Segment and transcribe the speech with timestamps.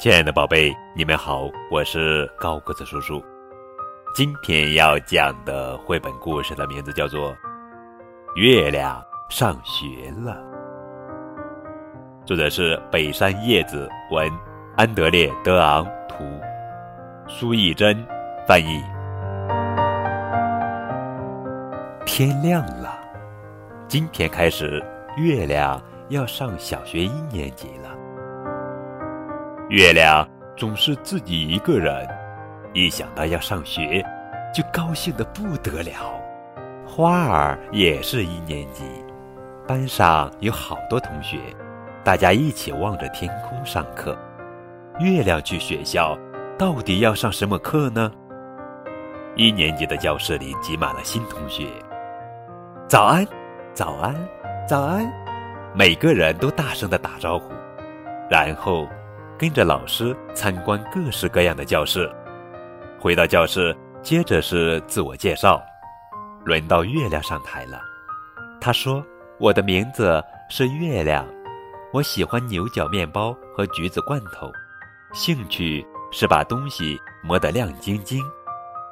[0.00, 3.22] 亲爱的宝贝，你们好，我是高个子叔叔。
[4.14, 7.32] 今天要讲的绘本故事的名字叫做
[8.34, 10.42] 《月亮上学了》，
[12.26, 14.26] 作者是北山叶子文，
[14.74, 16.24] 安德烈·德昂图，
[17.28, 17.94] 苏艺珍
[18.48, 18.82] 翻译。
[22.06, 22.98] 天亮了，
[23.86, 24.82] 今天开始，
[25.18, 27.99] 月亮要上小学一年级了。
[29.70, 32.04] 月亮总是自己一个人，
[32.74, 34.04] 一想到要上学，
[34.52, 36.12] 就高兴得不得了。
[36.84, 38.82] 花儿也是一年级，
[39.68, 41.38] 班上有好多同学，
[42.02, 44.18] 大家一起望着天空上课。
[44.98, 46.18] 月亮去学校，
[46.58, 48.10] 到底要上什么课呢？
[49.36, 51.68] 一年级的教室里挤满了新同学。
[52.88, 53.24] 早安，
[53.72, 54.16] 早安，
[54.66, 55.08] 早安！
[55.76, 57.52] 每个人都大声地打招呼，
[58.28, 58.88] 然后。
[59.40, 62.12] 跟着老师参观各式各样的教室，
[62.98, 65.64] 回到教室，接着是自我介绍。
[66.44, 67.80] 轮到月亮上台了，
[68.60, 69.02] 他说
[69.40, 71.26] ：“我的名字是月亮，
[71.90, 74.52] 我喜欢牛角面包和橘子罐头，
[75.14, 78.22] 兴趣是把东西磨得亮晶晶，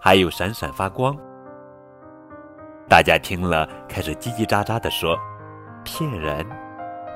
[0.00, 1.16] 还有闪闪发光。”
[2.90, 5.16] 大家听了，开始叽叽喳喳地说
[5.86, 6.44] ：“骗人，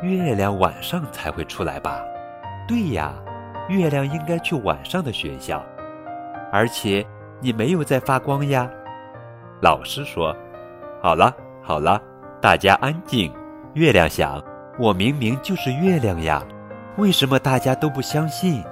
[0.01, 2.01] 月亮晚上才会出来吧？”
[2.67, 3.13] 对呀，
[3.69, 5.65] 月亮应该去晚上的学校，
[6.51, 7.07] 而且
[7.41, 8.69] 你没有在发光呀。
[9.63, 10.35] 老师说
[11.01, 12.01] ：“好了好了，
[12.41, 13.33] 大家安静。”
[13.75, 14.43] 月亮想
[14.79, 16.43] ：“我明明就是月亮呀，
[16.97, 18.63] 为什么大家都不相信？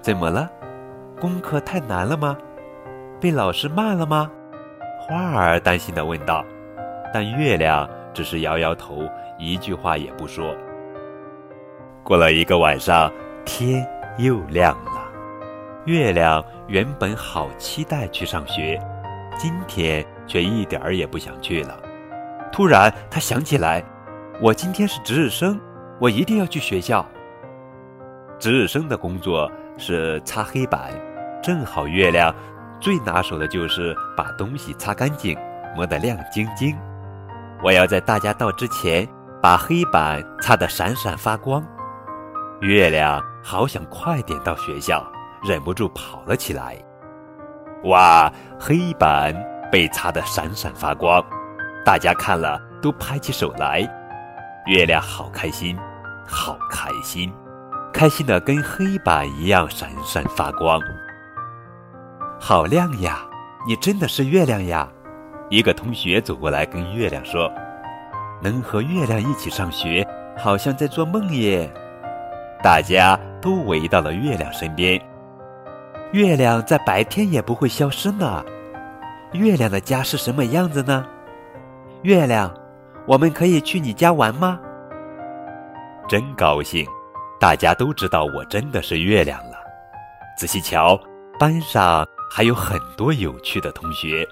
[0.00, 0.48] 怎么了？
[1.20, 2.36] 功课太难了吗？
[3.20, 4.30] 被老师骂了吗？”
[5.00, 6.44] 花儿担心地问道。
[7.12, 9.08] 但月亮只是摇摇头，
[9.38, 10.54] 一句话也不说。
[12.04, 13.10] 过了一个晚上，
[13.46, 13.84] 天
[14.18, 14.92] 又亮了。
[15.86, 18.78] 月亮原本好期待去上学，
[19.38, 21.74] 今天却一点儿也不想去了。
[22.52, 23.82] 突然，他想起来，
[24.38, 25.58] 我今天是值日生，
[25.98, 27.04] 我一定要去学校。
[28.38, 30.90] 值日生的工作是擦黑板，
[31.42, 32.34] 正好月亮
[32.80, 35.38] 最拿手的就是把东西擦干净，
[35.74, 36.76] 磨得亮晶晶。
[37.62, 39.08] 我要在大家到之前
[39.40, 41.64] 把黑板擦得闪闪发光。
[42.60, 45.04] 月亮好想快点到学校，
[45.46, 46.76] 忍不住跑了起来。
[47.84, 49.34] 哇，黑板
[49.70, 51.22] 被擦得闪闪发光，
[51.84, 53.80] 大家看了都拍起手来。
[54.66, 55.76] 月亮好开心，
[56.26, 57.30] 好开心，
[57.92, 60.80] 开心的跟黑板一样闪闪发光。
[62.40, 63.18] 好亮呀！
[63.66, 64.88] 你真的是月亮呀！
[65.50, 67.50] 一个同学走过来跟月亮说
[68.40, 70.06] ：“能和月亮一起上学，
[70.38, 71.70] 好像在做梦耶。”
[72.64, 74.98] 大家都围到了月亮身边。
[76.12, 78.42] 月亮在白天也不会消失呢。
[79.34, 81.06] 月亮的家是什么样子呢？
[82.04, 82.50] 月亮，
[83.06, 84.58] 我们可以去你家玩吗？
[86.08, 86.86] 真高兴，
[87.38, 89.58] 大家都知道我真的是月亮了。
[90.38, 90.98] 仔细瞧，
[91.38, 94.26] 班上还有很多有趣的同学，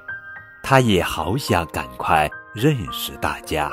[0.62, 3.70] 他也好想赶快认识大家。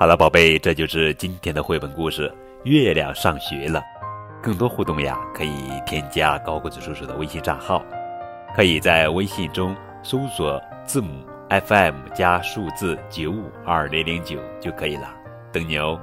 [0.00, 2.32] 好了，宝贝，这就是今天的绘本故事。
[2.64, 3.82] 月亮上学了，
[4.40, 5.50] 更多互动呀，可以
[5.84, 7.82] 添加高个子叔叔的微信账号，
[8.54, 15.08] 可以在微信中搜索字母 FM 加数字九五二零零九就可以了，
[15.52, 16.00] 等你哦。